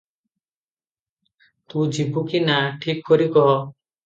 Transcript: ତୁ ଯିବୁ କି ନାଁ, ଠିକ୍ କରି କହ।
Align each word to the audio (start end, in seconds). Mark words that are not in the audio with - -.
ତୁ 1.75 1.85
ଯିବୁ 1.99 2.25
କି 2.33 2.43
ନାଁ, 2.49 2.57
ଠିକ୍ 2.87 3.05
କରି 3.13 3.29
କହ। 3.39 3.53